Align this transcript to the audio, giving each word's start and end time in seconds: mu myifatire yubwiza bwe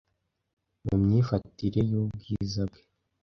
mu 0.85 0.95
myifatire 1.03 1.79
yubwiza 1.91 2.61
bwe 2.69 2.81